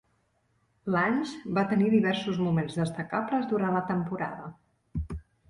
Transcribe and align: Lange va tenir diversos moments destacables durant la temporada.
Lange 0.95 1.51
va 1.57 1.63
tenir 1.73 1.89
diversos 1.95 2.41
moments 2.47 2.79
destacables 2.81 3.47
durant 3.53 3.77
la 3.79 3.85
temporada. 3.93 4.51